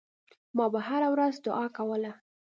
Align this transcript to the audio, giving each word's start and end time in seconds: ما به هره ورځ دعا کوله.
ما 0.57 0.65
به 0.73 0.79
هره 0.87 1.09
ورځ 1.13 1.33
دعا 1.45 1.65
کوله. 1.77 2.11